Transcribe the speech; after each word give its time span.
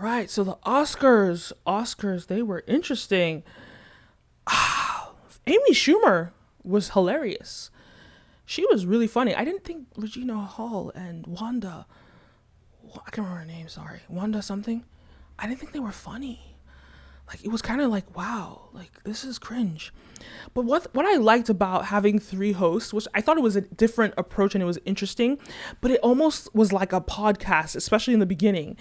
Right. 0.00 0.30
So 0.30 0.44
the 0.44 0.56
Oscars, 0.64 1.52
Oscars, 1.66 2.26
they 2.26 2.40
were 2.40 2.64
interesting. 2.66 3.42
Ah, 4.46 5.12
Amy 5.46 5.72
Schumer 5.72 6.30
was 6.64 6.90
hilarious. 6.90 7.70
She 8.46 8.64
was 8.70 8.86
really 8.86 9.06
funny. 9.06 9.34
I 9.34 9.44
didn't 9.44 9.64
think 9.64 9.88
Regina 9.96 10.40
Hall 10.40 10.90
and 10.94 11.26
Wanda, 11.26 11.86
I 12.82 13.10
can't 13.10 13.18
remember 13.18 13.40
her 13.40 13.44
name, 13.44 13.68
sorry, 13.68 14.00
Wanda 14.08 14.40
something. 14.40 14.84
I 15.38 15.46
didn't 15.46 15.60
think 15.60 15.72
they 15.72 15.78
were 15.80 15.92
funny 15.92 16.49
like 17.30 17.44
it 17.44 17.48
was 17.48 17.62
kind 17.62 17.80
of 17.80 17.90
like 17.90 18.16
wow 18.16 18.68
like 18.72 18.90
this 19.04 19.24
is 19.24 19.38
cringe. 19.38 19.92
But 20.52 20.66
what 20.66 20.94
what 20.94 21.06
i 21.06 21.16
liked 21.16 21.48
about 21.48 21.86
having 21.86 22.18
three 22.18 22.52
hosts 22.52 22.92
which 22.92 23.06
i 23.14 23.20
thought 23.20 23.38
it 23.38 23.42
was 23.42 23.56
a 23.56 23.62
different 23.62 24.12
approach 24.18 24.54
and 24.54 24.62
it 24.62 24.66
was 24.66 24.78
interesting 24.84 25.38
but 25.80 25.90
it 25.90 26.00
almost 26.02 26.54
was 26.54 26.72
like 26.72 26.92
a 26.92 27.00
podcast 27.00 27.74
especially 27.74 28.14
in 28.14 28.20
the 28.20 28.26
beginning. 28.26 28.76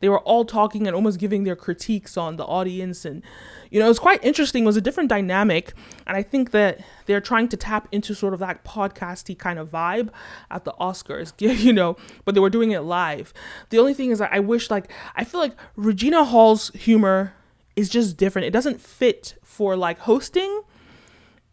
They 0.00 0.08
were 0.08 0.20
all 0.20 0.44
talking 0.44 0.86
and 0.86 0.94
almost 0.94 1.18
giving 1.18 1.44
their 1.44 1.56
critiques 1.56 2.16
on 2.16 2.36
the 2.36 2.44
audience 2.44 3.04
and 3.04 3.22
you 3.70 3.80
know 3.80 3.86
it 3.86 3.88
was 3.88 3.98
quite 3.98 4.22
interesting. 4.22 4.64
It 4.64 4.66
was 4.66 4.76
a 4.76 4.82
different 4.82 5.08
dynamic 5.08 5.72
and 6.06 6.16
i 6.16 6.22
think 6.22 6.50
that 6.50 6.80
they're 7.06 7.22
trying 7.22 7.48
to 7.48 7.56
tap 7.56 7.88
into 7.90 8.14
sort 8.14 8.34
of 8.34 8.40
that 8.40 8.64
podcasty 8.64 9.36
kind 9.36 9.58
of 9.58 9.70
vibe 9.70 10.10
at 10.50 10.64
the 10.64 10.72
oscars 10.80 11.32
you 11.38 11.72
know 11.72 11.96
but 12.24 12.34
they 12.34 12.40
were 12.40 12.50
doing 12.50 12.70
it 12.72 12.80
live. 12.80 13.32
The 13.70 13.78
only 13.78 13.94
thing 13.94 14.10
is 14.10 14.20
i 14.20 14.38
wish 14.38 14.70
like 14.70 14.90
i 15.16 15.24
feel 15.24 15.40
like 15.40 15.56
regina 15.76 16.24
hall's 16.24 16.70
humor 16.74 17.32
is 17.76 17.88
just 17.88 18.16
different. 18.16 18.46
It 18.46 18.52
doesn't 18.52 18.80
fit 18.80 19.36
for 19.42 19.76
like 19.76 19.98
hosting. 20.00 20.62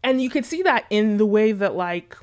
And 0.04 0.22
you 0.22 0.30
could 0.30 0.46
see 0.46 0.64
that 0.64 0.86
in 0.90 1.18
the 1.18 1.26
way 1.26 1.52
that 1.52 1.76
like 1.76 2.18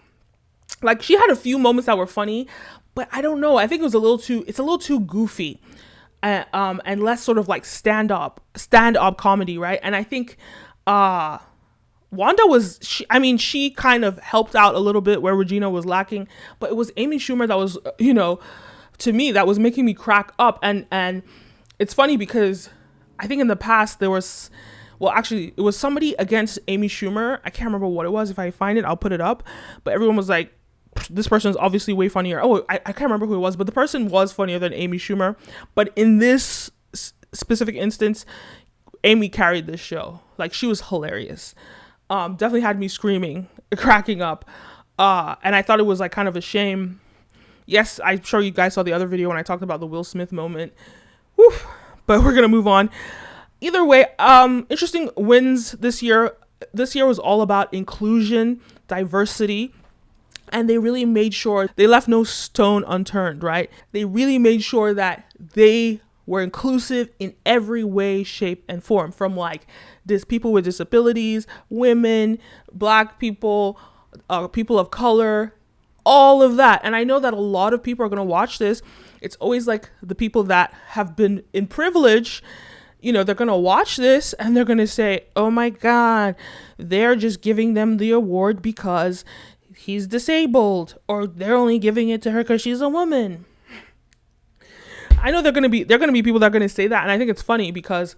like 0.83 1.03
she 1.03 1.15
had 1.15 1.31
a 1.31 1.37
few 1.37 1.59
moments 1.59 1.87
that 1.87 1.99
were 1.99 2.07
funny, 2.07 2.47
but 2.95 3.09
I 3.13 3.21
don't 3.21 3.41
know. 3.41 3.57
I 3.57 3.67
think 3.67 3.81
it 3.81 3.85
was 3.85 3.95
a 3.95 3.99
little 3.99 4.19
too 4.19 4.45
it's 4.47 4.59
a 4.59 4.63
little 4.63 4.79
too 4.79 5.01
goofy. 5.01 5.61
Uh, 6.21 6.43
um 6.53 6.83
and 6.85 7.03
less 7.03 7.23
sort 7.23 7.39
of 7.39 7.47
like 7.47 7.65
stand 7.65 8.11
up 8.11 8.41
stand 8.57 8.97
up 8.97 9.19
comedy, 9.19 9.59
right? 9.59 9.81
And 9.83 9.95
I 9.95 10.03
think 10.03 10.37
uh 10.87 11.39
Wanda 12.11 12.43
was 12.47 12.79
she 12.83 13.07
I 13.11 13.19
mean 13.19 13.37
she 13.39 13.71
kind 13.71 14.05
of 14.05 14.19
helped 14.19 14.57
out 14.57 14.75
a 14.75 14.81
little 14.81 15.01
bit 15.03 15.23
where 15.23 15.35
Regina 15.35 15.71
was 15.71 15.85
lacking, 15.85 16.27
but 16.59 16.71
it 16.71 16.77
was 16.77 16.91
Amy 16.97 17.19
Schumer 17.19 17.47
that 17.47 17.59
was 17.59 17.79
you 17.99 18.15
know 18.15 18.41
to 18.99 19.13
me 19.13 19.31
that 19.33 19.47
was 19.47 19.59
making 19.59 19.85
me 19.85 19.95
crack 19.95 20.33
up 20.39 20.59
and 20.63 20.87
and 20.91 21.23
it's 21.79 21.95
funny 21.95 22.17
because 22.17 22.69
I 23.19 23.27
think 23.27 23.41
in 23.41 23.49
the 23.49 23.57
past 23.57 24.01
there 24.01 24.11
was, 24.11 24.51
well, 24.99 25.13
actually, 25.13 25.55
it 25.57 25.61
was 25.61 25.77
somebody 25.77 26.15
against 26.19 26.59
Amy 26.69 26.89
Schumer. 26.89 27.41
I 27.45 27.51
can't 27.51 27.67
remember 27.67 27.87
what 27.87 28.07
it 28.07 28.11
was. 28.11 28.31
If 28.31 28.39
I 28.39 28.51
find 28.51 28.79
it, 28.79 28.85
I'll 28.85 28.97
put 28.97 29.13
it 29.13 29.21
up. 29.21 29.43
But 29.85 29.95
everyone 29.95 30.17
was 30.17 30.29
like, 30.29 30.53
this 31.11 31.29
person 31.29 31.51
is 31.51 31.57
obviously 31.57 31.93
way 31.95 32.09
funnier. 32.09 32.41
Oh, 32.43 32.65
I, 32.69 32.75
I 32.75 32.93
can't 32.93 33.03
remember 33.03 33.27
who 33.27 33.35
it 33.35 33.39
was, 33.39 33.57
but 33.57 33.67
the 33.67 33.73
person 33.73 34.09
was 34.09 34.33
funnier 34.33 34.59
than 34.59 34.73
Amy 34.73 34.99
Schumer. 34.99 35.37
But 35.75 35.93
in 35.97 36.19
this 36.19 36.71
s- 36.95 37.13
specific 37.33 37.77
instance, 37.77 38.27
Amy 39.05 39.29
carried 39.29 39.67
this 39.67 39.81
show. 39.81 40.21
Like 40.39 40.53
she 40.53 40.67
was 40.67 40.81
hilarious. 40.83 41.55
Um, 42.11 42.37
definitely 42.37 42.63
had 42.63 42.79
me 42.79 42.89
screaming, 42.89 43.49
cracking 43.77 44.23
up. 44.23 44.45
Uh, 44.99 45.37
and 45.45 45.55
I 45.55 45.63
thought 45.63 45.79
it 45.79 45.85
was 45.85 46.01
like 46.01 46.11
kind 46.11 46.27
of 46.27 46.37
a 46.37 46.41
shame. 46.41 47.01
Yes, 47.67 48.01
I'm 48.03 48.23
sure 48.23 48.41
you 48.41 48.51
guys 48.51 48.75
saw 48.75 48.83
the 48.83 48.93
other 48.95 49.07
video 49.07 49.29
when 49.29 49.37
I 49.37 49.43
talked 49.43 49.63
about 49.63 49.79
the 49.79 49.87
Will 49.87 50.05
Smith 50.05 50.33
moment. 50.33 50.73
Whew 51.37 51.53
but 52.09 52.25
we're 52.25 52.35
gonna 52.35 52.49
move 52.49 52.67
on. 52.67 52.91
Either 53.61 53.85
way, 53.85 54.07
um, 54.19 54.67
interesting 54.71 55.11
wins 55.17 55.73
this 55.73 56.03
year. 56.03 56.35
This 56.73 56.97
year 56.97 57.07
was 57.07 57.21
all 57.21 57.43
about 57.43 57.73
inclusion, 57.73 58.61
diversity, 58.89 59.73
and 60.49 60.69
they 60.69 60.79
really 60.79 61.05
made 61.05 61.35
sure 61.35 61.69
they 61.77 61.87
left 61.87 62.09
no 62.09 62.25
stone 62.25 62.83
unturned, 62.89 63.45
right? 63.45 63.71
They 63.93 64.05
really 64.05 64.39
made 64.39 64.63
sure 64.63 64.95
that 64.95 65.33
they 65.55 66.01
were 66.27 66.41
inclusive 66.41 67.11
in 67.19 67.35
every 67.47 67.85
way, 67.85 68.25
shape, 68.25 68.65
and 68.69 68.83
form 68.83 69.13
from 69.13 69.37
like 69.37 69.67
this 70.05 70.25
people 70.25 70.53
with 70.53 70.65
disabilities, 70.65 71.47
women, 71.69 72.39
black 72.73 73.19
people, 73.19 73.79
uh, 74.31 74.49
people 74.49 74.79
of 74.79 74.91
color, 74.91 75.55
all 76.09 76.43
of 76.43 76.57
that. 76.57 76.81
And 76.83 76.97
I 76.97 77.05
know 77.05 77.21
that 77.21 77.35
a 77.35 77.37
lot 77.37 77.75
of 77.75 77.83
people 77.83 78.05
are 78.05 78.09
going 78.09 78.17
to 78.17 78.23
watch 78.25 78.59
this 78.59 78.83
it's 79.21 79.37
always 79.37 79.67
like 79.67 79.91
the 80.01 80.15
people 80.15 80.45
that 80.45 80.73
have 80.91 81.17
been 81.17 81.43
in 81.53 81.67
privilege 81.67 82.43
you 83.01 83.13
know, 83.13 83.23
they're 83.23 83.35
going 83.35 83.47
to 83.47 83.57
watch 83.57 83.97
this 83.97 84.33
and 84.35 84.57
they're 84.57 84.65
going 84.65 84.79
to 84.79 84.87
say, 84.87 85.27
oh 85.37 85.53
my 85.53 85.71
God, 85.71 86.35
they're 86.79 87.15
just 87.15 87.43
giving 87.43 87.75
them 87.75 87.99
the 87.99 88.11
award 88.11 88.61
because 88.61 89.25
he's 89.77 90.09
disabled, 90.09 90.99
or 91.07 91.27
they're 91.27 91.55
only 91.55 91.79
giving 91.79 92.09
it 92.09 92.21
to 92.23 92.33
her 92.33 92.43
because 92.43 92.61
she's 92.61 92.81
a 92.81 92.89
woman. 92.89 93.45
I 95.23 95.31
know 95.31 95.43
they're 95.43 95.53
going 95.53 95.63
to 95.63 95.69
be, 95.69 95.85
they're 95.85 95.99
going 95.99 96.09
to 96.09 96.13
be 96.13 96.25
people 96.25 96.41
that 96.41 96.47
are 96.47 96.51
going 96.51 96.63
to 96.63 96.69
say 96.69 96.89
that. 96.89 97.03
And 97.03 97.11
I 97.13 97.19
think 97.19 97.31
it's 97.31 97.43
funny 97.43 97.71
because 97.71 98.17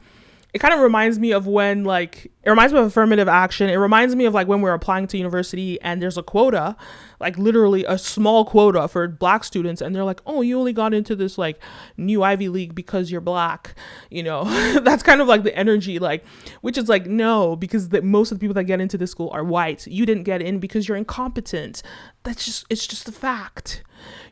it 0.52 0.58
kind 0.58 0.74
of 0.74 0.80
reminds 0.80 1.18
me 1.18 1.32
of 1.32 1.46
when 1.46 1.84
like 1.84 2.30
it 2.42 2.50
reminds 2.50 2.72
me 2.72 2.80
of 2.80 2.86
affirmative 2.86 3.28
action. 3.28 3.68
It 3.68 3.76
reminds 3.76 4.16
me 4.16 4.24
of 4.24 4.34
like 4.34 4.48
when 4.48 4.60
we're 4.60 4.72
applying 4.72 5.06
to 5.08 5.18
university 5.18 5.80
and 5.82 6.00
there's 6.00 6.18
a 6.18 6.22
quota 6.22 6.76
like 7.20 7.36
literally 7.36 7.84
a 7.84 7.98
small 7.98 8.44
quota 8.46 8.88
for 8.88 9.06
black 9.06 9.44
students 9.44 9.82
and 9.82 9.94
they're 9.94 10.04
like 10.04 10.22
oh 10.26 10.40
you 10.40 10.58
only 10.58 10.72
got 10.72 10.94
into 10.94 11.14
this 11.14 11.36
like 11.36 11.60
new 11.98 12.22
ivy 12.22 12.48
league 12.48 12.74
because 12.74 13.10
you're 13.10 13.20
black 13.20 13.74
you 14.08 14.22
know? 14.22 14.44
That's 14.80 15.02
kind 15.02 15.20
of 15.20 15.28
like 15.28 15.42
the 15.42 15.56
energy 15.56 15.98
like 15.98 16.24
which 16.62 16.78
is 16.78 16.88
like 16.88 17.06
no 17.06 17.56
because 17.56 17.90
the, 17.90 18.02
most 18.02 18.32
of 18.32 18.38
the 18.38 18.42
people 18.42 18.54
that 18.54 18.64
get 18.64 18.80
into 18.80 18.98
this 18.98 19.10
school 19.10 19.30
are 19.32 19.44
white. 19.44 19.86
You 19.86 20.06
didn't 20.06 20.24
get 20.24 20.42
in 20.42 20.58
because 20.58 20.88
you're 20.88 20.96
incompetent. 20.96 21.82
That's 22.22 22.44
just 22.44 22.64
it's 22.70 22.86
just 22.86 23.08
a 23.08 23.12
fact. 23.12 23.82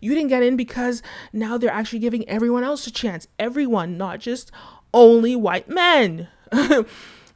You 0.00 0.14
didn't 0.14 0.28
get 0.28 0.42
in 0.42 0.56
because 0.56 1.02
now 1.32 1.58
they're 1.58 1.70
actually 1.70 1.98
giving 1.98 2.28
everyone 2.28 2.64
else 2.64 2.86
a 2.86 2.90
chance. 2.90 3.28
Everyone 3.38 3.98
not 3.98 4.20
just 4.20 4.50
only 4.92 5.36
white 5.36 5.68
men. 5.68 6.28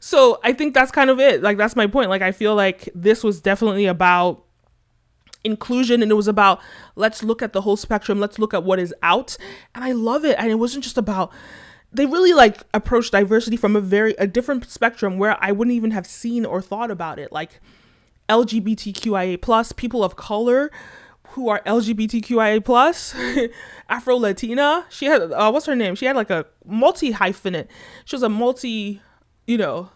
so 0.00 0.40
I 0.42 0.52
think 0.52 0.74
that's 0.74 0.90
kind 0.90 1.10
of 1.10 1.20
it. 1.20 1.42
Like 1.42 1.56
that's 1.56 1.76
my 1.76 1.86
point. 1.86 2.10
Like 2.10 2.22
I 2.22 2.32
feel 2.32 2.54
like 2.54 2.88
this 2.94 3.22
was 3.22 3.40
definitely 3.40 3.86
about 3.86 4.44
inclusion 5.44 6.02
and 6.02 6.10
it 6.10 6.14
was 6.14 6.28
about 6.28 6.60
let's 6.94 7.22
look 7.22 7.42
at 7.42 7.52
the 7.52 7.62
whole 7.62 7.76
spectrum, 7.76 8.20
let's 8.20 8.38
look 8.38 8.54
at 8.54 8.64
what 8.64 8.78
is 8.78 8.94
out. 9.02 9.36
And 9.74 9.84
I 9.84 9.92
love 9.92 10.24
it. 10.24 10.36
And 10.38 10.50
it 10.50 10.56
wasn't 10.56 10.84
just 10.84 10.98
about 10.98 11.32
they 11.92 12.06
really 12.06 12.32
like 12.32 12.58
approached 12.72 13.12
diversity 13.12 13.56
from 13.56 13.76
a 13.76 13.80
very 13.80 14.14
a 14.18 14.26
different 14.26 14.70
spectrum 14.70 15.18
where 15.18 15.36
I 15.42 15.52
wouldn't 15.52 15.74
even 15.74 15.90
have 15.90 16.06
seen 16.06 16.46
or 16.46 16.62
thought 16.62 16.90
about 16.90 17.18
it. 17.18 17.32
Like 17.32 17.60
LGBTQIA 18.28 19.40
plus 19.40 19.72
people 19.72 20.02
of 20.02 20.16
color 20.16 20.70
who 21.32 21.48
are 21.48 21.62
LGBTQIA 21.66 22.64
plus, 22.64 23.14
Afro 23.88 24.16
Latina. 24.16 24.84
She 24.90 25.06
had 25.06 25.22
uh, 25.22 25.50
what's 25.50 25.66
her 25.66 25.76
name? 25.76 25.94
She 25.94 26.06
had 26.06 26.16
like 26.16 26.30
a 26.30 26.46
multi 26.64 27.12
hyphenate. 27.12 27.68
She 28.04 28.16
was 28.16 28.22
a 28.22 28.28
multi, 28.28 29.00
you 29.46 29.56
know, 29.56 29.90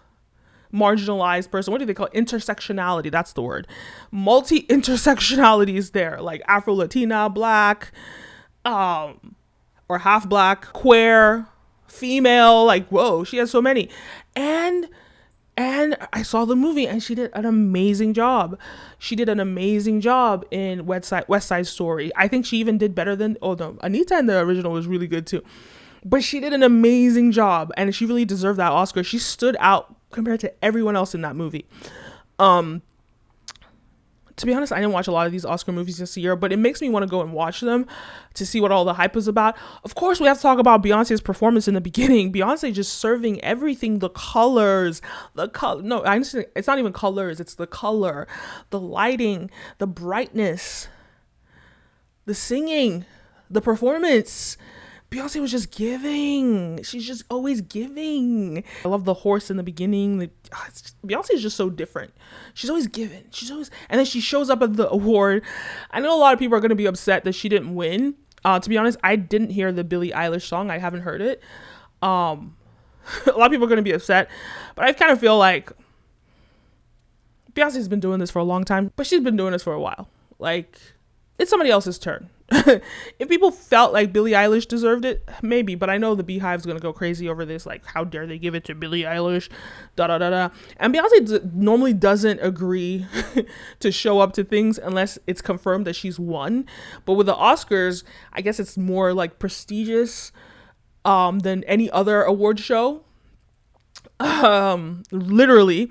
marginalized 0.72 1.50
person. 1.50 1.72
What 1.72 1.78
do 1.78 1.84
they 1.84 1.94
call 1.94 2.06
it? 2.06 2.14
intersectionality? 2.14 3.10
That's 3.10 3.34
the 3.34 3.42
word. 3.42 3.68
Multi 4.10 4.62
intersectionality 4.62 5.74
is 5.74 5.90
there, 5.90 6.20
like 6.20 6.42
Afro 6.48 6.74
Latina, 6.74 7.28
Black, 7.28 7.92
um, 8.64 9.36
or 9.88 9.98
half 9.98 10.28
Black, 10.28 10.72
queer, 10.72 11.46
female. 11.86 12.64
Like 12.64 12.88
whoa, 12.88 13.24
she 13.24 13.36
has 13.36 13.50
so 13.50 13.60
many, 13.60 13.90
and 14.34 14.88
and 15.56 15.96
I 16.12 16.22
saw 16.22 16.44
the 16.44 16.56
movie 16.56 16.86
and 16.86 17.02
she 17.02 17.14
did 17.14 17.30
an 17.32 17.46
amazing 17.46 18.12
job. 18.12 18.58
She 18.98 19.16
did 19.16 19.28
an 19.28 19.40
amazing 19.40 20.00
job 20.00 20.44
in 20.50 20.84
West 20.84 21.08
Side, 21.08 21.24
West 21.28 21.48
Side 21.48 21.66
Story. 21.66 22.12
I 22.14 22.28
think 22.28 22.44
she 22.44 22.58
even 22.58 22.76
did 22.76 22.94
better 22.94 23.16
than 23.16 23.38
oh 23.40 23.54
no, 23.54 23.78
Anita 23.82 24.18
in 24.18 24.26
the 24.26 24.38
original 24.38 24.72
was 24.72 24.86
really 24.86 25.06
good 25.06 25.26
too. 25.26 25.42
But 26.04 26.22
she 26.22 26.40
did 26.40 26.52
an 26.52 26.62
amazing 26.62 27.32
job 27.32 27.72
and 27.76 27.94
she 27.94 28.06
really 28.06 28.24
deserved 28.24 28.58
that 28.58 28.70
Oscar. 28.70 29.02
She 29.02 29.18
stood 29.18 29.56
out 29.58 29.94
compared 30.10 30.40
to 30.40 30.64
everyone 30.64 30.94
else 30.94 31.14
in 31.14 31.22
that 31.22 31.36
movie. 31.36 31.66
Um 32.38 32.82
to 34.36 34.46
be 34.46 34.52
honest, 34.52 34.72
I 34.72 34.76
didn't 34.76 34.92
watch 34.92 35.06
a 35.06 35.12
lot 35.12 35.26
of 35.26 35.32
these 35.32 35.44
Oscar 35.44 35.72
movies 35.72 35.98
this 35.98 36.16
year, 36.16 36.36
but 36.36 36.52
it 36.52 36.58
makes 36.58 36.80
me 36.80 36.90
want 36.90 37.02
to 37.02 37.08
go 37.08 37.22
and 37.22 37.32
watch 37.32 37.60
them 37.60 37.86
to 38.34 38.44
see 38.44 38.60
what 38.60 38.70
all 38.70 38.84
the 38.84 38.94
hype 38.94 39.16
is 39.16 39.28
about. 39.28 39.56
Of 39.82 39.94
course, 39.94 40.20
we 40.20 40.26
have 40.26 40.36
to 40.36 40.42
talk 40.42 40.58
about 40.58 40.82
Beyonce's 40.82 41.22
performance 41.22 41.68
in 41.68 41.74
the 41.74 41.80
beginning. 41.80 42.32
Beyonce 42.32 42.72
just 42.72 42.94
serving 42.98 43.42
everything, 43.42 44.00
the 44.00 44.10
colors, 44.10 45.00
the 45.34 45.48
color. 45.48 45.82
No, 45.82 46.02
I 46.02 46.16
understand. 46.16 46.46
It's 46.54 46.68
not 46.68 46.78
even 46.78 46.92
colors. 46.92 47.40
It's 47.40 47.54
the 47.54 47.66
color, 47.66 48.28
the 48.70 48.80
lighting, 48.80 49.50
the 49.78 49.86
brightness, 49.86 50.88
the 52.26 52.34
singing, 52.34 53.06
the 53.50 53.62
performance. 53.62 54.58
Beyonce 55.10 55.40
was 55.40 55.52
just 55.52 55.70
giving. 55.70 56.82
She's 56.82 57.06
just 57.06 57.24
always 57.30 57.60
giving. 57.60 58.64
I 58.84 58.88
love 58.88 59.04
the 59.04 59.14
horse 59.14 59.50
in 59.50 59.56
the 59.56 59.62
beginning. 59.62 60.30
Ah, 60.52 60.68
Beyonce 61.06 61.32
is 61.32 61.42
just 61.42 61.56
so 61.56 61.70
different. 61.70 62.12
She's 62.54 62.68
always 62.68 62.88
giving. 62.88 63.24
She's 63.30 63.50
always, 63.50 63.70
and 63.88 63.98
then 63.98 64.06
she 64.06 64.20
shows 64.20 64.50
up 64.50 64.62
at 64.62 64.74
the 64.74 64.90
award. 64.90 65.44
I 65.92 66.00
know 66.00 66.16
a 66.16 66.18
lot 66.18 66.32
of 66.32 66.38
people 66.38 66.56
are 66.56 66.60
going 66.60 66.70
to 66.70 66.76
be 66.76 66.86
upset 66.86 67.24
that 67.24 67.34
she 67.34 67.48
didn't 67.48 67.74
win. 67.74 68.16
Uh, 68.44 68.58
to 68.58 68.68
be 68.68 68.76
honest, 68.76 68.98
I 69.02 69.16
didn't 69.16 69.50
hear 69.50 69.70
the 69.72 69.84
Billie 69.84 70.10
Eilish 70.10 70.42
song. 70.42 70.70
I 70.70 70.78
haven't 70.78 71.02
heard 71.02 71.20
it. 71.20 71.42
Um, 72.02 72.56
a 73.26 73.32
lot 73.32 73.46
of 73.46 73.52
people 73.52 73.66
are 73.66 73.68
going 73.68 73.76
to 73.76 73.82
be 73.82 73.92
upset, 73.92 74.28
but 74.74 74.84
I 74.84 74.92
kind 74.92 75.12
of 75.12 75.20
feel 75.20 75.38
like 75.38 75.70
Beyonce's 77.54 77.88
been 77.88 78.00
doing 78.00 78.18
this 78.18 78.30
for 78.30 78.40
a 78.40 78.44
long 78.44 78.64
time, 78.64 78.92
but 78.96 79.06
she's 79.06 79.20
been 79.20 79.36
doing 79.36 79.52
this 79.52 79.62
for 79.62 79.72
a 79.72 79.80
while. 79.80 80.08
Like, 80.38 80.78
it's 81.38 81.50
somebody 81.50 81.70
else's 81.70 81.98
turn. 81.98 82.28
if 82.52 83.28
people 83.28 83.50
felt 83.50 83.92
like 83.92 84.12
Billie 84.12 84.32
Eilish 84.32 84.68
deserved 84.68 85.04
it, 85.04 85.28
maybe, 85.42 85.74
but 85.74 85.90
I 85.90 85.98
know 85.98 86.14
the 86.14 86.22
BeyHive's 86.22 86.64
gonna 86.64 86.78
go 86.78 86.92
crazy 86.92 87.28
over 87.28 87.44
this. 87.44 87.66
Like, 87.66 87.84
how 87.84 88.04
dare 88.04 88.26
they 88.26 88.38
give 88.38 88.54
it 88.54 88.64
to 88.66 88.74
Billie 88.74 89.02
Eilish? 89.02 89.48
Da 89.96 90.06
da 90.06 90.18
da 90.18 90.30
da. 90.30 90.48
And 90.76 90.94
Beyonce 90.94 91.26
d- 91.26 91.50
normally 91.52 91.92
doesn't 91.92 92.38
agree 92.40 93.04
to 93.80 93.90
show 93.90 94.20
up 94.20 94.32
to 94.34 94.44
things 94.44 94.78
unless 94.78 95.18
it's 95.26 95.42
confirmed 95.42 95.86
that 95.88 95.96
she's 95.96 96.20
won. 96.20 96.66
But 97.04 97.14
with 97.14 97.26
the 97.26 97.34
Oscars, 97.34 98.04
I 98.32 98.42
guess 98.42 98.60
it's 98.60 98.76
more 98.76 99.12
like 99.12 99.40
prestigious 99.40 100.30
um, 101.04 101.40
than 101.40 101.64
any 101.64 101.90
other 101.90 102.22
award 102.22 102.60
show. 102.60 103.02
Um, 104.20 105.02
literally. 105.10 105.90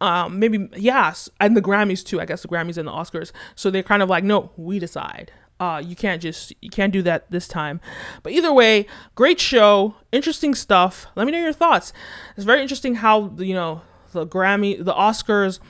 Um, 0.00 0.38
maybe 0.38 0.66
yes, 0.76 1.28
and 1.40 1.54
the 1.54 1.60
Grammys 1.60 2.02
too. 2.02 2.22
I 2.22 2.24
guess 2.24 2.40
the 2.40 2.48
Grammys 2.48 2.78
and 2.78 2.88
the 2.88 2.92
Oscars. 2.92 3.32
So 3.54 3.70
they're 3.70 3.82
kind 3.82 4.02
of 4.02 4.08
like, 4.08 4.24
no, 4.24 4.50
we 4.56 4.78
decide. 4.78 5.30
Uh, 5.60 5.82
you 5.84 5.94
can't 5.94 6.22
just 6.22 6.54
you 6.62 6.70
can't 6.70 6.90
do 6.92 7.02
that 7.02 7.30
this 7.30 7.46
time. 7.46 7.80
But 8.22 8.32
either 8.32 8.52
way, 8.52 8.86
great 9.14 9.38
show, 9.38 9.94
interesting 10.10 10.54
stuff. 10.54 11.06
Let 11.14 11.26
me 11.26 11.32
know 11.32 11.38
your 11.38 11.52
thoughts. 11.52 11.92
It's 12.34 12.46
very 12.46 12.62
interesting 12.62 12.94
how 12.96 13.30
you 13.36 13.52
know 13.52 13.82
the 14.12 14.26
Grammy, 14.26 14.82
the 14.82 14.94
Oscars 14.94 15.60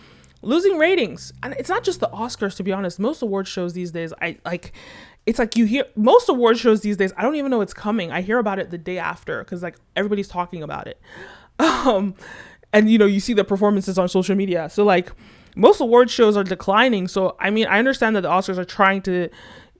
losing 0.42 0.78
ratings, 0.78 1.32
and 1.42 1.54
it's 1.58 1.68
not 1.68 1.82
just 1.82 1.98
the 1.98 2.08
Oscars. 2.08 2.56
To 2.56 2.62
be 2.62 2.70
honest, 2.72 3.00
most 3.00 3.20
award 3.20 3.48
shows 3.48 3.72
these 3.72 3.90
days, 3.90 4.14
I 4.22 4.38
like. 4.44 4.72
It's 5.26 5.38
like 5.38 5.56
you 5.56 5.66
hear 5.66 5.84
most 5.96 6.28
award 6.28 6.56
shows 6.56 6.80
these 6.80 6.96
days. 6.96 7.12
I 7.16 7.22
don't 7.22 7.34
even 7.34 7.50
know 7.50 7.60
it's 7.60 7.74
coming. 7.74 8.12
I 8.12 8.22
hear 8.22 8.38
about 8.38 8.58
it 8.60 8.70
the 8.70 8.78
day 8.78 8.98
after 8.98 9.42
because 9.42 9.62
like 9.62 9.76
everybody's 9.96 10.28
talking 10.28 10.62
about 10.62 10.86
it. 10.86 11.00
Um, 11.60 12.14
and 12.72 12.88
you 12.88 12.96
know 12.96 13.04
you 13.04 13.20
see 13.20 13.34
the 13.34 13.44
performances 13.44 13.98
on 13.98 14.08
social 14.08 14.34
media. 14.34 14.70
So 14.70 14.82
like 14.82 15.12
most 15.56 15.78
award 15.80 16.10
shows 16.10 16.36
are 16.38 16.44
declining. 16.44 17.06
So 17.06 17.36
I 17.38 17.50
mean, 17.50 17.66
I 17.66 17.78
understand 17.78 18.16
that 18.16 18.22
the 18.22 18.30
Oscars 18.30 18.56
are 18.56 18.64
trying 18.64 19.02
to 19.02 19.28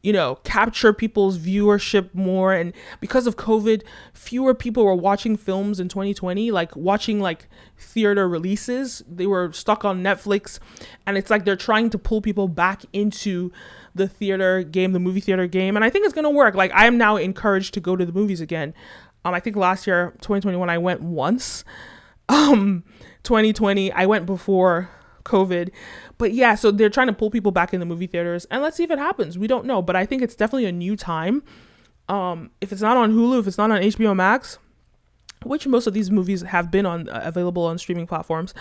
you 0.02 0.12
know, 0.12 0.36
capture 0.44 0.92
people's 0.92 1.38
viewership 1.38 2.14
more. 2.14 2.54
And 2.54 2.72
because 3.00 3.26
of 3.26 3.36
COVID, 3.36 3.82
fewer 4.14 4.54
people 4.54 4.84
were 4.84 4.94
watching 4.94 5.36
films 5.36 5.78
in 5.78 5.88
2020, 5.88 6.50
like 6.50 6.74
watching 6.74 7.20
like 7.20 7.48
theater 7.76 8.28
releases. 8.28 9.02
They 9.08 9.26
were 9.26 9.52
stuck 9.52 9.84
on 9.84 10.02
Netflix. 10.02 10.58
And 11.06 11.18
it's 11.18 11.30
like 11.30 11.44
they're 11.44 11.56
trying 11.56 11.90
to 11.90 11.98
pull 11.98 12.20
people 12.22 12.48
back 12.48 12.82
into 12.92 13.52
the 13.94 14.08
theater 14.08 14.62
game, 14.62 14.92
the 14.92 15.00
movie 15.00 15.20
theater 15.20 15.46
game. 15.46 15.76
And 15.76 15.84
I 15.84 15.90
think 15.90 16.04
it's 16.04 16.14
going 16.14 16.24
to 16.24 16.30
work. 16.30 16.54
Like, 16.54 16.72
I 16.72 16.86
am 16.86 16.96
now 16.96 17.16
encouraged 17.16 17.74
to 17.74 17.80
go 17.80 17.96
to 17.96 18.06
the 18.06 18.12
movies 18.12 18.40
again. 18.40 18.72
Um, 19.24 19.34
I 19.34 19.40
think 19.40 19.56
last 19.56 19.86
year, 19.86 20.12
2021, 20.22 20.70
I 20.70 20.78
went 20.78 21.02
once. 21.02 21.64
Um, 22.30 22.84
2020, 23.24 23.92
I 23.92 24.06
went 24.06 24.24
before 24.24 24.88
COVID. 25.24 25.70
But 26.18 26.32
yeah, 26.32 26.54
so 26.54 26.70
they're 26.70 26.90
trying 26.90 27.08
to 27.08 27.12
pull 27.12 27.30
people 27.30 27.52
back 27.52 27.72
in 27.72 27.80
the 27.80 27.86
movie 27.86 28.06
theaters, 28.06 28.46
and 28.50 28.62
let's 28.62 28.76
see 28.76 28.84
if 28.84 28.90
it 28.90 28.98
happens. 28.98 29.38
We 29.38 29.46
don't 29.46 29.64
know, 29.64 29.82
but 29.82 29.96
I 29.96 30.06
think 30.06 30.22
it's 30.22 30.34
definitely 30.34 30.66
a 30.66 30.72
new 30.72 30.96
time. 30.96 31.42
Um, 32.08 32.50
if 32.60 32.72
it's 32.72 32.82
not 32.82 32.96
on 32.96 33.12
Hulu, 33.12 33.40
if 33.40 33.46
it's 33.46 33.58
not 33.58 33.70
on 33.70 33.80
HBO 33.80 34.16
Max, 34.16 34.58
which 35.44 35.66
most 35.66 35.86
of 35.86 35.94
these 35.94 36.10
movies 36.10 36.42
have 36.42 36.70
been 36.70 36.84
on 36.84 37.08
uh, 37.08 37.22
available 37.24 37.64
on 37.64 37.78
streaming 37.78 38.06
platforms, 38.06 38.52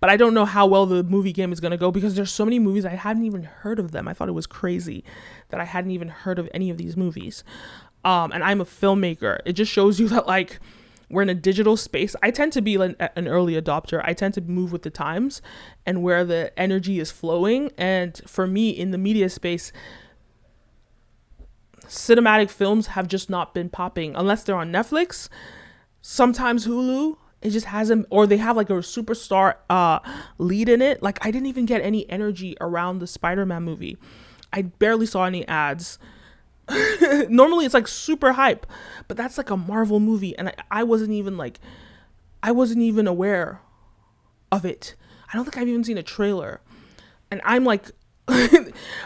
but 0.00 0.10
I 0.10 0.16
don't 0.16 0.34
know 0.34 0.44
how 0.44 0.66
well 0.66 0.86
the 0.86 1.02
movie 1.02 1.32
game 1.32 1.52
is 1.52 1.60
going 1.60 1.72
to 1.72 1.76
go 1.76 1.90
because 1.90 2.14
there's 2.14 2.32
so 2.32 2.44
many 2.44 2.58
movies 2.58 2.84
I 2.84 2.90
hadn't 2.90 3.24
even 3.24 3.42
heard 3.42 3.78
of 3.78 3.90
them. 3.92 4.06
I 4.06 4.14
thought 4.14 4.28
it 4.28 4.32
was 4.32 4.46
crazy 4.46 5.04
that 5.48 5.60
I 5.60 5.64
hadn't 5.64 5.90
even 5.90 6.08
heard 6.08 6.38
of 6.38 6.48
any 6.54 6.70
of 6.70 6.78
these 6.78 6.96
movies. 6.96 7.42
Um, 8.04 8.32
and 8.32 8.44
I'm 8.44 8.60
a 8.60 8.64
filmmaker. 8.64 9.40
It 9.44 9.54
just 9.54 9.72
shows 9.72 9.98
you 9.98 10.08
that 10.08 10.26
like 10.26 10.60
we're 11.10 11.22
in 11.22 11.28
a 11.28 11.34
digital 11.34 11.76
space. 11.76 12.14
I 12.22 12.30
tend 12.30 12.52
to 12.52 12.62
be 12.62 12.76
an, 12.76 12.96
an 13.16 13.26
early 13.26 13.60
adopter. 13.60 14.00
I 14.04 14.14
tend 14.14 14.34
to 14.34 14.40
move 14.40 14.72
with 14.72 14.82
the 14.82 14.90
times 14.90 15.42
and 15.84 16.02
where 16.02 16.24
the 16.24 16.56
energy 16.58 17.00
is 17.00 17.10
flowing. 17.10 17.70
And 17.76 18.20
for 18.26 18.46
me, 18.46 18.70
in 18.70 18.92
the 18.92 18.98
media 18.98 19.28
space, 19.28 19.72
cinematic 21.86 22.48
films 22.48 22.88
have 22.88 23.08
just 23.08 23.28
not 23.28 23.52
been 23.52 23.68
popping 23.68 24.14
unless 24.14 24.44
they're 24.44 24.56
on 24.56 24.70
Netflix. 24.70 25.28
Sometimes 26.00 26.66
Hulu, 26.66 27.16
it 27.42 27.50
just 27.50 27.66
hasn't 27.66 28.06
or 28.10 28.26
they 28.26 28.36
have 28.36 28.56
like 28.56 28.70
a 28.70 28.74
superstar 28.74 29.56
uh 29.68 29.98
lead 30.38 30.68
in 30.68 30.80
it. 30.80 31.02
Like 31.02 31.24
I 31.26 31.30
didn't 31.30 31.48
even 31.48 31.66
get 31.66 31.82
any 31.82 32.08
energy 32.08 32.56
around 32.60 33.00
the 33.00 33.06
Spider-Man 33.06 33.64
movie. 33.64 33.98
I 34.52 34.62
barely 34.62 35.06
saw 35.06 35.24
any 35.24 35.46
ads. 35.48 35.98
Normally 37.28 37.64
it's 37.64 37.74
like 37.74 37.88
super 37.88 38.32
hype, 38.32 38.66
but 39.08 39.16
that's 39.16 39.38
like 39.38 39.50
a 39.50 39.56
Marvel 39.56 40.00
movie, 40.00 40.36
and 40.36 40.48
I, 40.48 40.54
I 40.70 40.82
wasn't 40.82 41.12
even 41.12 41.36
like, 41.36 41.60
I 42.42 42.52
wasn't 42.52 42.82
even 42.82 43.06
aware 43.06 43.60
of 44.52 44.64
it. 44.64 44.94
I 45.32 45.36
don't 45.36 45.44
think 45.44 45.56
I've 45.56 45.68
even 45.68 45.84
seen 45.84 45.98
a 45.98 46.02
trailer, 46.02 46.60
and 47.30 47.40
I'm 47.44 47.64
like, 47.64 47.90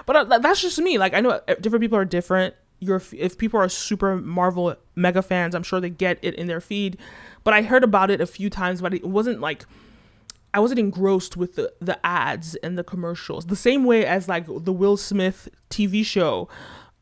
but 0.06 0.16
uh, 0.16 0.38
that's 0.38 0.60
just 0.60 0.78
me. 0.78 0.98
Like 0.98 1.14
I 1.14 1.20
know 1.20 1.30
uh, 1.30 1.54
different 1.60 1.82
people 1.82 1.98
are 1.98 2.04
different. 2.04 2.54
You're, 2.80 3.02
if 3.12 3.38
people 3.38 3.58
are 3.60 3.68
super 3.68 4.16
Marvel 4.16 4.76
mega 4.94 5.22
fans, 5.22 5.54
I'm 5.54 5.62
sure 5.62 5.80
they 5.80 5.90
get 5.90 6.18
it 6.22 6.34
in 6.34 6.46
their 6.46 6.60
feed. 6.60 6.98
But 7.42 7.54
I 7.54 7.62
heard 7.62 7.84
about 7.84 8.10
it 8.10 8.20
a 8.20 8.26
few 8.26 8.50
times, 8.50 8.82
but 8.82 8.92
it 8.92 9.04
wasn't 9.04 9.40
like 9.40 9.64
I 10.52 10.60
wasn't 10.60 10.80
engrossed 10.80 11.36
with 11.36 11.56
the 11.56 11.72
the 11.80 12.04
ads 12.04 12.54
and 12.56 12.78
the 12.78 12.84
commercials. 12.84 13.46
The 13.46 13.56
same 13.56 13.84
way 13.84 14.04
as 14.04 14.28
like 14.28 14.46
the 14.46 14.72
Will 14.72 14.96
Smith 14.96 15.48
TV 15.70 16.04
show 16.04 16.48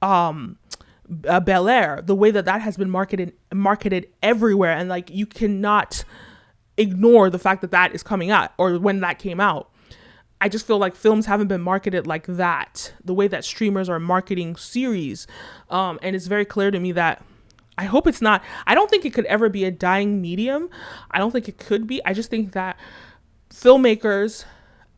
um 0.02 0.58
uh, 1.28 1.40
Bel 1.40 1.68
Air, 1.68 2.00
the 2.04 2.14
way 2.14 2.30
that 2.30 2.44
that 2.44 2.62
has 2.62 2.76
been 2.76 2.90
marketed 2.90 3.32
marketed 3.52 4.08
everywhere, 4.22 4.72
and 4.72 4.88
like 4.88 5.10
you 5.10 5.26
cannot 5.26 6.04
ignore 6.76 7.30
the 7.30 7.38
fact 7.38 7.60
that 7.60 7.70
that 7.70 7.94
is 7.94 8.02
coming 8.02 8.30
out 8.30 8.52
or 8.58 8.78
when 8.78 9.00
that 9.00 9.18
came 9.18 9.40
out. 9.40 9.70
I 10.40 10.48
just 10.48 10.66
feel 10.66 10.78
like 10.78 10.96
films 10.96 11.26
haven't 11.26 11.46
been 11.46 11.60
marketed 11.60 12.06
like 12.06 12.26
that, 12.26 12.92
the 13.04 13.14
way 13.14 13.28
that 13.28 13.44
streamers 13.44 13.88
are 13.88 14.00
marketing 14.00 14.56
series, 14.56 15.26
um, 15.70 15.98
and 16.02 16.16
it's 16.16 16.26
very 16.26 16.44
clear 16.44 16.70
to 16.70 16.80
me 16.80 16.92
that 16.92 17.22
I 17.78 17.84
hope 17.84 18.06
it's 18.06 18.20
not. 18.20 18.42
I 18.66 18.74
don't 18.74 18.90
think 18.90 19.04
it 19.04 19.14
could 19.14 19.26
ever 19.26 19.48
be 19.48 19.64
a 19.64 19.70
dying 19.70 20.20
medium. 20.20 20.68
I 21.10 21.18
don't 21.18 21.30
think 21.30 21.48
it 21.48 21.58
could 21.58 21.86
be. 21.86 22.04
I 22.04 22.12
just 22.12 22.28
think 22.30 22.52
that 22.52 22.76
filmmakers 23.50 24.44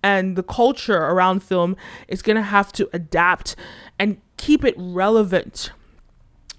and 0.05 0.37
the 0.37 0.43
culture 0.43 0.99
around 0.99 1.43
film 1.43 1.77
is 2.09 2.21
going 2.21 2.37
to 2.37 2.43
have 2.43 2.71
to 2.73 2.89
adapt 2.93 3.56
and 3.99 4.21
keep 4.37 4.62
it 4.62 4.75
relevant 4.77 5.73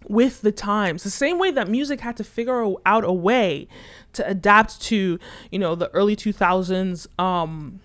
with 0.07 0.41
the 0.41 0.51
times. 0.51 1.03
The 1.03 1.11
same 1.11 1.37
way 1.37 1.51
that 1.51 1.69
music 1.69 2.01
had 2.01 2.17
to 2.17 2.23
figure 2.23 2.73
out 2.87 3.03
a 3.03 3.13
way 3.13 3.67
to 4.13 4.27
adapt 4.27 4.81
to 4.81 5.19
you 5.51 5.59
know 5.59 5.75
the 5.75 5.89
early 5.89 6.15
2000s 6.15 7.07
um 7.19 7.81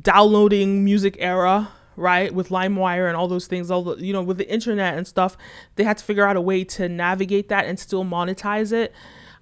downloading 0.00 0.84
music 0.84 1.16
era 1.20 1.68
right 1.96 2.34
with 2.34 2.48
limewire 2.48 3.06
and 3.06 3.16
all 3.16 3.28
those 3.28 3.46
things 3.46 3.70
all 3.70 3.82
the 3.82 3.96
you 4.02 4.12
know 4.12 4.22
with 4.22 4.38
the 4.38 4.50
internet 4.50 4.96
and 4.96 5.06
stuff 5.06 5.36
they 5.74 5.84
had 5.84 5.98
to 5.98 6.04
figure 6.04 6.26
out 6.26 6.34
a 6.34 6.40
way 6.40 6.64
to 6.64 6.88
navigate 6.88 7.48
that 7.50 7.66
and 7.66 7.78
still 7.78 8.04
monetize 8.04 8.72
it. 8.72 8.92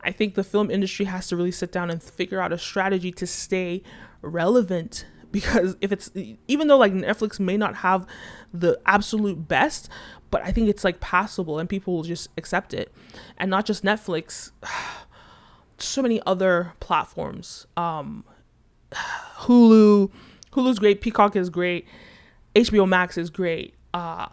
I 0.04 0.12
think 0.12 0.34
the 0.34 0.44
film 0.44 0.70
industry 0.70 1.06
has 1.06 1.28
to 1.28 1.36
really 1.36 1.50
sit 1.50 1.72
down 1.72 1.90
and 1.90 2.02
figure 2.02 2.40
out 2.40 2.52
a 2.52 2.58
strategy 2.58 3.10
to 3.12 3.26
stay 3.26 3.82
relevant 4.24 5.06
because 5.34 5.76
if 5.80 5.90
it's 5.90 6.12
even 6.46 6.68
though 6.68 6.78
like 6.78 6.92
Netflix 6.92 7.40
may 7.40 7.56
not 7.56 7.74
have 7.74 8.06
the 8.52 8.78
absolute 8.86 9.48
best, 9.48 9.88
but 10.30 10.44
I 10.44 10.52
think 10.52 10.68
it's 10.68 10.84
like 10.84 11.00
passable 11.00 11.58
and 11.58 11.68
people 11.68 11.96
will 11.96 12.04
just 12.04 12.28
accept 12.38 12.72
it. 12.72 12.94
And 13.36 13.50
not 13.50 13.66
just 13.66 13.82
Netflix, 13.82 14.52
so 15.78 16.02
many 16.02 16.22
other 16.24 16.72
platforms. 16.78 17.66
Um 17.76 18.24
Hulu, 18.92 20.12
Hulu's 20.52 20.78
great, 20.78 21.00
Peacock 21.00 21.34
is 21.34 21.50
great, 21.50 21.88
HBO 22.54 22.88
Max 22.88 23.18
is 23.18 23.28
great. 23.28 23.74
Uh 23.92 24.28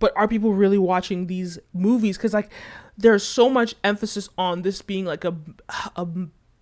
but 0.00 0.12
are 0.16 0.26
people 0.26 0.52
really 0.52 0.78
watching 0.78 1.28
these 1.28 1.60
movies 1.72 2.18
cuz 2.18 2.34
like 2.34 2.50
there's 2.98 3.22
so 3.22 3.48
much 3.48 3.76
emphasis 3.84 4.28
on 4.36 4.62
this 4.62 4.82
being 4.82 5.04
like 5.04 5.24
a 5.24 5.36
a 5.94 6.08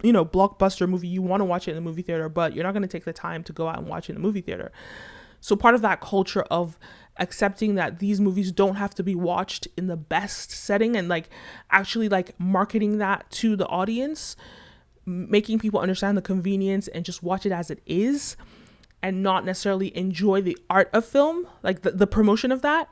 you 0.03 0.13
know, 0.13 0.25
blockbuster 0.25 0.89
movie, 0.89 1.09
you 1.09 1.23
want 1.23 1.41
to 1.41 1.45
watch 1.45 1.67
it 1.67 1.73
in 1.73 1.77
the 1.77 1.83
movie 1.83 2.03
theater, 2.03 2.29
but 2.29 2.55
you're 2.55 2.65
not 2.65 2.73
going 2.73 2.83
to 2.83 2.89
take 2.89 3.05
the 3.05 3.13
time 3.13 3.43
to 3.45 3.53
go 3.53 3.69
out 3.69 3.79
and 3.79 3.89
watch 3.89 4.09
it 4.09 4.13
in 4.13 4.15
the 4.17 4.27
movie 4.27 4.41
theater. 4.41 4.71
So 5.41 5.57
part 5.57 5.75
of 5.75 5.83
that 5.83 6.01
culture 6.01 6.43
of 6.43 6.79
accepting 7.19 7.75
that 7.75 7.99
these 7.99 8.21
movies 8.21 8.53
don't 8.53 8.77
have 8.77 8.95
to 8.95 9.03
be 9.03 9.15
watched 9.15 9.67
in 9.77 9.87
the 9.87 9.97
best 9.97 10.51
setting 10.51 10.97
and 10.97 11.09
like 11.09 11.31
actually 11.71 12.09
like 12.09 12.39
marketing 12.39 12.99
that 12.99 13.29
to 13.31 13.57
the 13.57 13.67
audience, 13.67 14.37
making 15.05 15.59
people 15.59 15.81
understand 15.81 16.17
the 16.17 16.23
convenience 16.23 16.89
and 16.89 17.05
just 17.05 17.23
watch 17.23 17.45
it 17.47 17.53
as 17.53 17.71
it 17.71 17.81
is 17.87 18.37
and 19.03 19.23
not 19.23 19.45
necessarily 19.45 19.97
enjoy 19.97 20.41
the 20.41 20.57
art 20.69 20.91
of 20.93 21.05
film, 21.05 21.47
like 21.63 21.83
the, 21.83 21.91
the 21.93 22.07
promotion 22.07 22.53
of 22.53 22.63
that. 22.63 22.89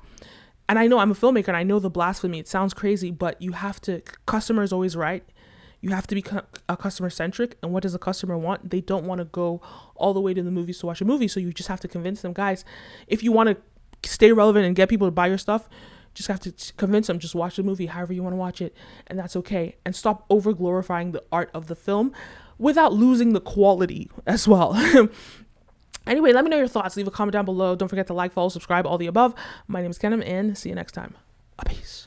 And 0.68 0.78
I 0.78 0.86
know 0.88 0.98
I'm 0.98 1.12
a 1.12 1.14
filmmaker 1.14 1.48
and 1.48 1.56
I 1.56 1.62
know 1.62 1.78
the 1.78 1.90
blasphemy. 1.90 2.40
It 2.40 2.48
sounds 2.48 2.74
crazy, 2.74 3.12
but 3.12 3.40
you 3.40 3.52
have 3.52 3.80
to 3.82 4.02
customer 4.26 4.62
is 4.62 4.72
always 4.72 4.96
right 4.96 5.24
you 5.80 5.90
have 5.90 6.06
to 6.06 6.14
be 6.14 6.24
a 6.68 6.76
customer 6.76 7.10
centric 7.10 7.56
and 7.62 7.72
what 7.72 7.82
does 7.82 7.94
a 7.94 7.98
customer 7.98 8.36
want 8.36 8.70
they 8.70 8.80
don't 8.80 9.04
want 9.04 9.18
to 9.18 9.24
go 9.26 9.60
all 9.94 10.14
the 10.14 10.20
way 10.20 10.34
to 10.34 10.42
the 10.42 10.50
movies 10.50 10.78
to 10.78 10.86
watch 10.86 11.00
a 11.00 11.04
movie 11.04 11.28
so 11.28 11.40
you 11.40 11.52
just 11.52 11.68
have 11.68 11.80
to 11.80 11.88
convince 11.88 12.22
them 12.22 12.32
guys 12.32 12.64
if 13.06 13.22
you 13.22 13.32
want 13.32 13.48
to 13.48 14.08
stay 14.08 14.32
relevant 14.32 14.64
and 14.64 14.76
get 14.76 14.88
people 14.88 15.06
to 15.06 15.12
buy 15.12 15.26
your 15.26 15.38
stuff 15.38 15.68
just 16.14 16.28
have 16.28 16.40
to 16.40 16.52
convince 16.76 17.06
them 17.06 17.18
just 17.18 17.34
watch 17.34 17.56
the 17.56 17.62
movie 17.62 17.86
however 17.86 18.12
you 18.12 18.22
want 18.22 18.32
to 18.32 18.38
watch 18.38 18.60
it 18.60 18.74
and 19.06 19.18
that's 19.18 19.36
okay 19.36 19.76
and 19.84 19.94
stop 19.94 20.24
over 20.30 20.52
glorifying 20.52 21.12
the 21.12 21.22
art 21.30 21.50
of 21.52 21.66
the 21.66 21.76
film 21.76 22.12
without 22.58 22.92
losing 22.92 23.32
the 23.32 23.40
quality 23.40 24.10
as 24.26 24.48
well 24.48 24.74
Anyway, 26.06 26.32
let 26.32 26.44
me 26.44 26.50
know 26.50 26.56
your 26.56 26.68
thoughts. 26.68 26.96
Leave 26.96 27.08
a 27.08 27.10
comment 27.10 27.32
down 27.32 27.44
below. 27.44 27.74
Don't 27.74 27.88
forget 27.88 28.06
to 28.06 28.14
like, 28.14 28.32
follow, 28.32 28.48
subscribe, 28.48 28.86
all 28.86 28.96
the 28.96 29.08
above. 29.08 29.34
My 29.66 29.82
name 29.82 29.90
is 29.90 29.98
Kenim, 29.98 30.24
and 30.24 30.56
see 30.56 30.68
you 30.68 30.74
next 30.74 30.92
time. 30.92 31.14
A 31.58 31.64
peace. 31.64 32.06